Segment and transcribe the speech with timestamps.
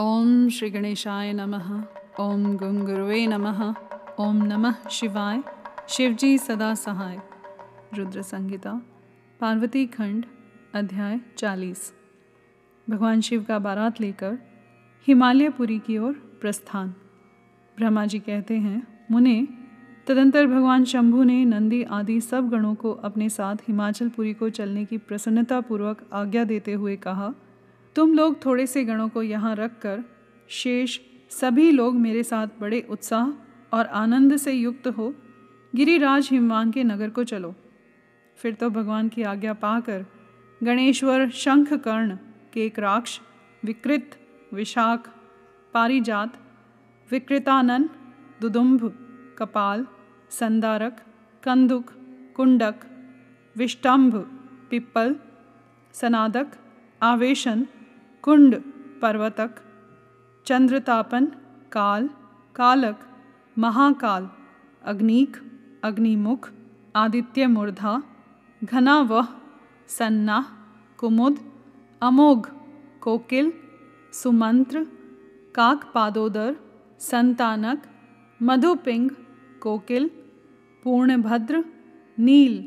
[0.00, 1.84] ओम श्री गणेशाय नमः।
[2.20, 3.74] ओम गुंगुरुवे नमः।
[4.20, 5.42] ओम नमः शिवाय।
[5.88, 7.20] शिवजी सदा सहाय।
[7.94, 8.82] रुद्र संहिता,
[9.40, 10.26] पार्वती खंड,
[10.74, 11.94] अध्याय चालीस।
[12.90, 14.38] भगवान शिव का बारात लेकर
[15.06, 16.88] हिमालयपुरी की ओर प्रस्थान।
[17.76, 19.48] ब्रह्मा जी कहते हैं, मुने,
[20.06, 24.98] तदंतर भगवान शंभु ने नंदी आदि सब गणों को अपने साथ हिमाचलपुरी को चलने की
[24.98, 27.34] प्रसन्नतापूर्वक आज्ञा देते हुए कहा
[27.96, 30.02] तुम लोग थोड़े से गणों को यहाँ रख कर
[30.50, 30.98] शेष
[31.30, 33.32] सभी लोग मेरे साथ बड़े उत्साह
[33.76, 35.12] और आनंद से युक्त हो,
[35.72, 37.54] गिरिराज हिमवान के नगर को चलो।
[38.38, 40.04] फिर तो भगवान की आज्ञा पाकर
[40.60, 42.16] गणेश्वर शंख कर्ण
[42.52, 43.18] केकराक्ष
[43.62, 44.18] विकृत,
[44.54, 45.08] विशाख,
[45.74, 46.36] पारिजात,
[47.10, 47.88] विकृतानन
[48.40, 48.92] दुदुम्भ
[49.38, 49.86] कपाल,
[50.30, 51.00] संदारक,
[51.42, 51.90] कंदुक,
[52.36, 52.84] कुंडक
[53.56, 54.16] विष्टम्भ
[54.70, 55.16] पिप्पल
[55.94, 56.52] सनादक
[57.00, 57.66] आवेशन
[58.26, 58.54] कुंड,
[59.02, 59.50] पर्वतक,
[60.46, 61.26] चंद्रतापन,
[61.72, 62.08] काल,
[62.54, 62.96] कालक,
[63.58, 64.28] महाकाल,
[64.82, 65.36] अग्निक,
[65.84, 66.48] अग्निमुख
[66.94, 67.92] आदित्य मूर्धा
[68.64, 69.28] घनावह,
[69.88, 70.38] सन्ना,
[70.98, 71.38] कुमुद,
[72.02, 72.46] अमोघ,
[73.00, 73.52] कोकिल,
[74.12, 74.84] सुमंत्र
[75.54, 76.56] काक पादोदर
[77.00, 77.86] संतानक,
[78.40, 79.08] मधुपिंग,
[79.62, 80.10] कोकिल,
[80.84, 81.62] पूर्णभद्र,
[82.18, 82.58] नील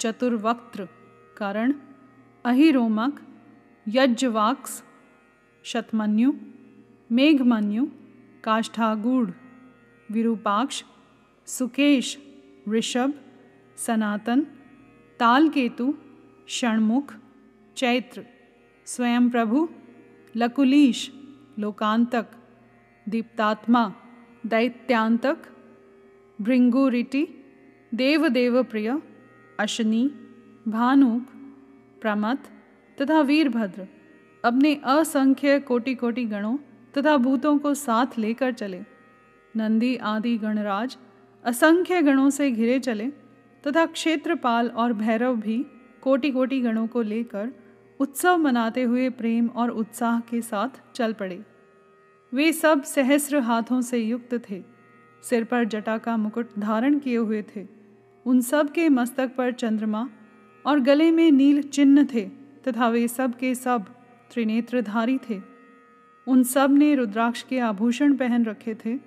[0.00, 0.88] चतुर्वक्त्र
[1.36, 1.72] करण,
[2.44, 3.20] अहिरोमक
[3.88, 4.82] यज्वाक्स
[5.64, 6.32] शतमन्यु,
[7.10, 7.86] मेघमन्यु,
[8.44, 9.30] काष्ठागूढ़,
[10.10, 10.82] विरूपाक्ष,
[11.46, 12.18] सुकेश,
[12.68, 13.12] ऋषभ,
[13.76, 14.40] सनातन,
[15.20, 15.94] तालकेतु,
[16.48, 17.14] षणमुख,
[17.76, 18.24] चैत्र
[18.86, 19.68] स्वयं प्रभु
[20.36, 21.10] लकुलीश,
[21.58, 22.26] लोकांतक,
[23.08, 23.92] दीप्तात्मा,
[24.46, 25.36] दैत्यांतक,
[26.40, 27.26] भृंगुरिटी
[27.94, 28.94] देवदेव प्रिय
[29.60, 30.08] अशनी
[30.68, 31.22] भानुक,
[32.00, 32.40] प्रमथ
[33.00, 34.01] तथा वीरभद्र।
[34.44, 36.56] अपने असंख्य कोटि कोटि गणों
[36.94, 38.80] तथा भूतों को साथ लेकर चले।
[39.56, 40.96] नंदी आदि गणराज
[41.44, 43.06] असंख्य गणों से घिरे चले
[43.64, 45.58] तथा क्षेत्रपाल और भैरव भी
[46.02, 47.52] कोटि कोटि गणों को लेकर
[48.00, 51.40] उत्सव मनाते हुए प्रेम और उत्साह के साथ चल पड़े।
[52.32, 54.62] वे सब सहस्र हाथों से युक्त थे।
[55.24, 57.66] सिर पर जटा का मुकुट धारण किए हुए थे।
[58.26, 60.08] उन सब के मस्तक पर चंद्रमा
[60.64, 62.28] और गले में नील चिन्ह थे
[62.68, 63.84] तथा वे सब के सब
[64.32, 65.40] त्रिनेत्रधारी थे।
[66.26, 68.98] उन सबने रुद्राक्ष के आभूषण पहन रखे थे।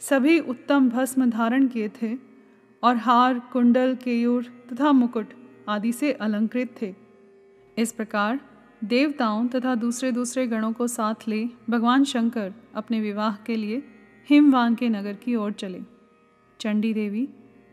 [0.00, 2.16] सभी उत्तम भस्म धारण किए थे
[2.82, 5.32] और हार, कुंडल, केयूर तथा मुकुट
[5.68, 6.94] आदि से अलंकृत थे।
[7.78, 8.40] इस प्रकार
[8.84, 13.82] देवताओं तथा दूसरे दूसरे गणों को साथ ले भगवान शंकर अपने विवाह के लिए
[14.28, 15.80] हिमवान के नगर की ओर चले।
[16.60, 17.28] चंडी देवी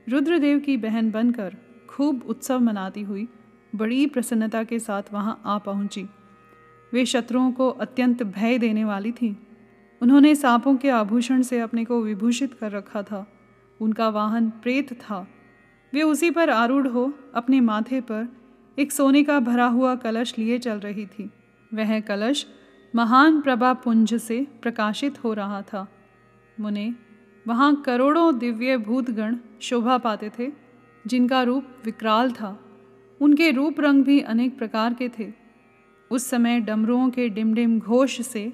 [0.10, 1.56] रुद्रदेव की बहन बनकर
[1.90, 3.28] खूब उत्सव मनाती हुई
[3.76, 6.06] बड़ी प्रसन्नता के साथ वहाँ आ पहुँची।
[6.94, 9.36] वे शत्रुओं को अत्यंत भय देने वाली थीं।
[10.02, 13.28] उन्होंने सांपों के आभूषण से अपने को विभूषित कर रखा था।
[13.82, 15.28] उनका वाहन प्रेत था।
[15.94, 18.36] वे उसी पर आरूढ़ हो अपने माथे पर
[18.80, 21.30] एक सोने का भरा हुआ कलश लिए चल रही थी।
[21.74, 22.46] वह कलश
[22.96, 25.88] महान प्रभा पुंज से प्रकाशित हो रहा था।
[26.60, 26.96] मुने,
[27.48, 30.52] वहाँ करोड़ों दिव्य भूतगण शोभा पाते थे,
[31.08, 32.60] जिनका रूप विकराल था।
[33.22, 35.45] उनके रूप रंग भी अनेक प्रकार के थे।
[36.12, 38.54] उस समय डमरुओं के डिमडिम घोष से,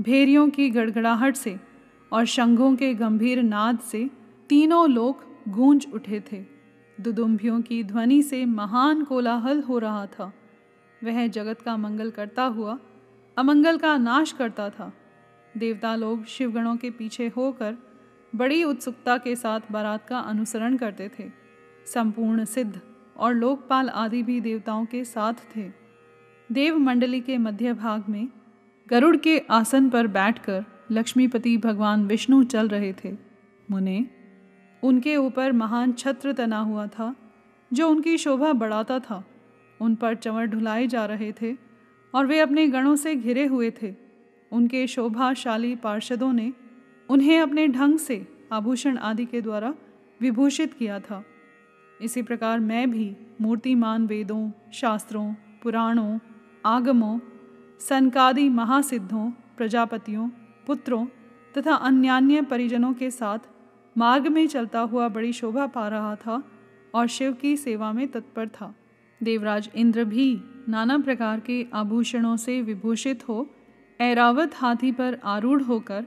[0.00, 1.60] भेरियों की गड़गड़ाहट से
[2.12, 4.10] और शंघों के गंभीर नाद से
[4.48, 6.44] तीनों लोग गूंज उठे थे।
[7.00, 10.32] दुदुम्भियों की ध्वनि से महान कोलाहल हो रहा था।
[11.04, 12.78] वह जगत का मंगल करता हुआ,
[13.36, 14.92] अमंगल का नाश करता था।
[15.56, 17.76] देवता लोग शिवगणों के पीछे होकर
[18.34, 21.30] बड़ी उत्सुकता के साथ बारात का अनुसरण करते थे।
[21.86, 22.80] संपूर्ण सिद्ध
[23.16, 25.79] और लोकपाल आदि भी देवताओं के साथ थे।
[26.52, 28.28] देव मंडली के मध्य भाग में
[28.88, 33.12] गरुड़ के आसन पर बैठकर लक्ष्मीपति भगवान विष्णु चल रहे थे।
[33.70, 34.06] मुने,
[34.82, 37.16] उनके ऊपर महान छत्र तना हुआ था,
[37.72, 39.24] जो उनकी शोभा बढ़ाता था।
[39.80, 41.56] उन पर चंवर ढुलाए जा रहे थे
[42.14, 43.94] और वे अपने गणों से घिरे हुए थे।
[44.52, 46.52] उनके शोभाशाली पार्षदों ने
[47.08, 49.74] उन्हें अपने ढंग से आभूषण आदि के द्वारा
[50.20, 51.24] विभूषित किया था।
[52.02, 56.18] इसी प्रकार मैं भी मूर्तिमान वेदों, शास्त्रों, पुराणों
[56.66, 57.18] आगमों,
[57.80, 60.28] सनकादि महासिद्धों, प्रजापतियों,
[60.66, 61.06] पुत्रों
[61.58, 63.38] तथा अन्यान्य परिजनों के साथ
[63.98, 66.42] मार्ग में चलता हुआ बड़ी शोभा पा रहा था
[66.94, 68.74] और शिव की सेवा में तत्पर था।
[69.22, 73.50] देवराज इंद्र भी नाना प्रकार के आभूषणों से विभूषित हो,
[74.00, 76.06] ऐरावत हाथी पर आरूढ़ होकर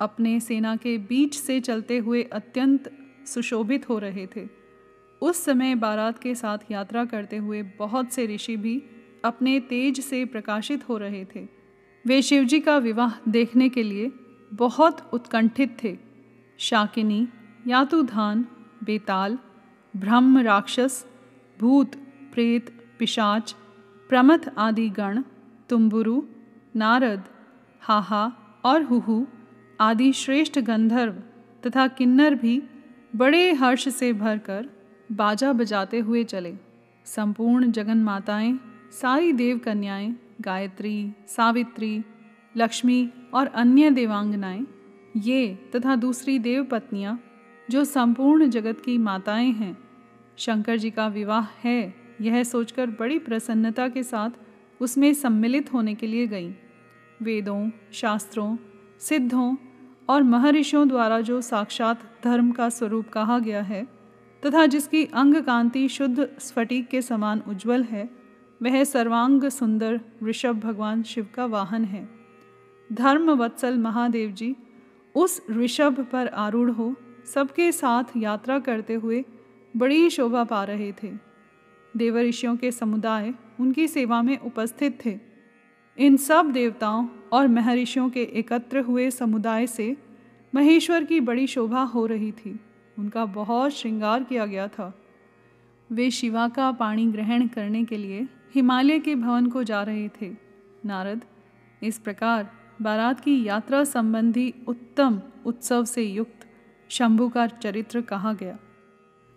[0.00, 4.48] अपने सेना के बीच से चलते हुए अत्यंत सुशोभित हो रहे थे।
[5.22, 8.82] उस समय बारात के साथ यात्रा करते हुए बहुत से ऋषि भी
[9.24, 11.48] अपने तेज से प्रकाशित हो रहे थे।
[12.06, 14.12] वे शिवजी का विवाह देखने के लिए
[14.52, 15.98] बहुत उत्कंठित थे।
[16.58, 17.28] शाकिनी,
[17.66, 18.46] यातुधान,
[18.84, 19.38] बेताल,
[19.96, 21.06] ब्रह्म राक्षस,
[21.60, 21.96] भूत,
[22.32, 23.56] प्रेत, पिशाच,
[24.08, 25.22] प्रमथ आदि गण,
[25.68, 26.22] तुम्बुरु,
[26.76, 27.24] नारद,
[27.80, 28.32] हाहा
[28.64, 29.26] और हुहू
[29.80, 31.12] आदि श्रेष्ठ गंधर्व
[31.66, 32.62] तथा किन्नर भी
[33.16, 34.68] बड़े हर्ष से भरकर
[35.12, 36.56] बाजा बजाते हुए चले।
[37.04, 38.60] संपूर्ण जगन माताएँ
[38.92, 42.04] सारी देव कन्याएँ गायत्री, सावित्री,
[42.56, 44.66] लक्ष्मी और अन्य देवांगनाएँ,
[45.16, 47.20] ये तथा दूसरी देव पत्नियाँ
[47.70, 49.78] जो संपूर्ण जगत की माताएँ हैं।
[50.36, 54.30] शंकर जी का विवाह है, यह सोचकर बड़ी प्रसन्नता के साथ
[54.80, 56.52] उसमें सम्मिलित होने के लिए गईं।
[57.22, 58.56] वेदों, शास्त्रों,
[59.00, 59.56] सिद्धों
[60.08, 63.86] और महर्षियों द्वारा जो साक्षात धर्म का स्वरूप कहा गया है,
[64.46, 68.18] तथा जिसकी अंग कांति शुद्ध स्फटिक के समान उज्जवल है
[68.62, 72.08] वह सर्वांग सुंदर ऋषभ भगवान शिव का वाहन है।
[72.92, 74.56] धर्म वत्सल महादेव जी,
[75.14, 76.94] उस ऋषभ पर आरूढ़ हो,
[77.34, 79.24] सबके साथ यात्रा करते हुए
[79.76, 81.12] बड़ी शोभा पा रहे थे।
[81.96, 85.18] देव ऋषियों के समुदाय उनकी सेवा में उपस्थित थे।
[85.98, 89.96] इन सब देवताओं और महर्षियों के एकत्र हुए समुदाय से
[90.54, 92.60] महेश्वर की बड़ी शोभा हो रही थी।
[92.98, 94.98] उनका बहुत श्रृंगार किया गया था।
[95.92, 100.36] वे शिवा का पाणी ग्रहण करने के लिए हिमालय के भवन को जा रहे थे।
[100.86, 101.24] नारद,
[101.82, 102.52] इस प्रकार
[102.82, 106.46] बारात की यात्रा संबंधी उत्तम उत्सव से युक्त
[106.88, 108.58] शंभु का चरित्र कहा गया।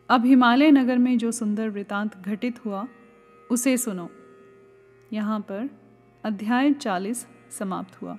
[0.09, 2.87] अब हिमालय नगर में जो सुंदर वृतांत घटित हुआ,
[3.51, 4.09] उसे सुनो।
[5.13, 5.69] यहाँ पर
[6.25, 8.17] अध्याय चालीस समाप्त हुआ।